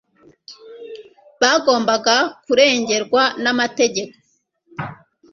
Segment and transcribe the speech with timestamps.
[1.41, 1.93] bagomba
[2.45, 4.15] kurengerwa n'amategeko